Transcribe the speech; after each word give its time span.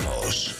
regresamos. 0.00 0.59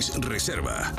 40 0.00 0.18
Dens 0.18 0.18
Reserva. 0.20 0.92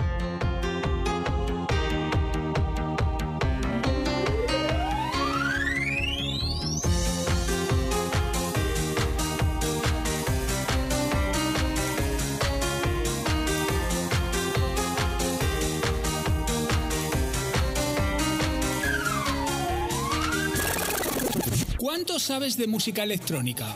¿Cuánto 21.77 22.19
sabes 22.19 22.55
de 22.55 22.67
música 22.67 23.03
electrónica? 23.03 23.75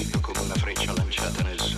Io 0.00 0.20
come 0.20 0.38
una 0.40 0.54
freccia 0.54 0.92
lanciata 0.92 1.42
nel 1.42 1.58
sole. 1.60 1.77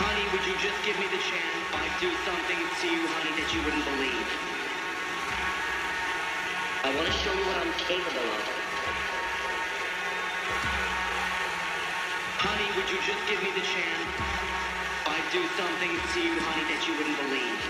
Honey, 0.00 0.24
would 0.32 0.40
you 0.48 0.56
just 0.64 0.80
give 0.80 0.96
me 0.96 1.04
the 1.12 1.20
chance? 1.20 1.60
I'd 1.76 1.92
do 2.00 2.08
something 2.24 2.56
to 2.56 2.86
you, 2.88 3.04
honey, 3.04 3.36
that 3.36 3.52
you 3.52 3.60
wouldn't 3.60 3.84
believe. 3.84 4.28
I 6.80 6.96
want 6.96 7.04
to 7.04 7.12
show 7.20 7.28
you 7.36 7.44
what 7.44 7.60
I'm 7.60 7.74
capable 7.84 8.24
of. 8.32 8.42
Honey, 12.40 12.68
would 12.80 12.88
you 12.88 12.96
just 13.04 13.20
give 13.28 13.44
me 13.44 13.52
the 13.52 13.60
chance? 13.60 14.08
I'd 15.04 15.28
do 15.36 15.44
something 15.60 15.92
to 15.92 16.18
you, 16.24 16.32
honey, 16.48 16.64
that 16.72 16.80
you 16.88 16.96
wouldn't 16.96 17.20
believe. 17.20 17.60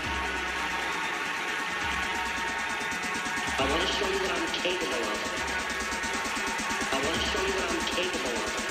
I 3.59 3.63
want 3.67 3.81
to 3.83 3.91
show 3.91 4.07
you 4.07 4.19
what 4.23 4.31
I'm 4.39 4.47
capable 4.55 5.03
of. 5.03 5.19
I 6.79 6.97
want 7.03 7.11
to 7.11 7.25
show 7.27 7.43
you 7.43 7.53
what 7.59 7.75
I'm 7.75 7.83
capable 7.91 8.39
of. 8.39 8.70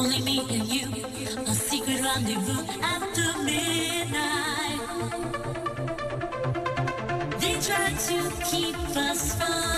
Only 0.00 0.22
me 0.22 0.40
and 0.48 0.66
you, 0.66 0.86
a 1.46 1.54
secret 1.54 2.00
rendezvous 2.00 2.64
after 2.80 3.26
midnight. 3.44 4.80
They 7.38 7.54
try 7.60 7.90
to 8.08 8.46
keep 8.50 8.76
us 8.96 9.34
from. 9.34 9.69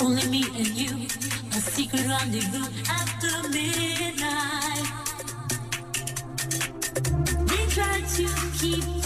Only 0.00 0.26
me 0.28 0.44
and 0.56 0.68
you, 0.68 1.06
a 1.52 1.60
secret 1.60 2.06
rendezvous 2.06 2.68
after 2.88 3.48
midnight. 3.48 4.86
We 7.50 7.58
try 7.74 8.00
to 8.00 8.28
keep 8.58 9.05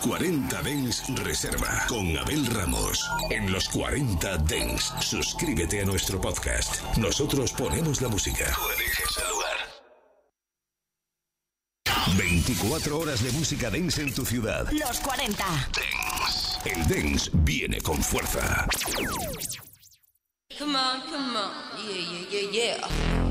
40 0.00 0.62
Dens 0.62 1.02
Reserva 1.22 1.84
con 1.86 2.16
Abel 2.16 2.46
Ramos. 2.46 3.08
En 3.30 3.52
los 3.52 3.68
40 3.68 4.38
Dens, 4.38 4.92
suscríbete 5.00 5.82
a 5.82 5.84
nuestro 5.84 6.20
podcast. 6.20 6.82
Nosotros 6.96 7.52
ponemos 7.52 8.00
la 8.00 8.08
música. 8.08 8.46
Tú 8.54 8.70
eliges 8.76 9.18
el 9.18 9.28
lugar. 9.28 9.50
24 12.16 12.98
horas 12.98 13.22
de 13.22 13.30
música 13.32 13.70
dance 13.70 14.00
en 14.00 14.14
tu 14.14 14.24
ciudad. 14.24 14.70
Los 14.72 15.00
40. 15.00 15.44
Dance. 15.44 16.58
El 16.64 16.88
dance 16.88 17.30
viene 17.34 17.78
con 17.80 18.02
fuerza. 18.02 18.66
Come 20.58 20.76
on, 20.76 21.00
come 21.02 21.36
on. 21.36 21.52
Yeah, 21.86 22.28
yeah, 22.30 22.50
yeah, 22.52 22.78
yeah. 22.78 23.29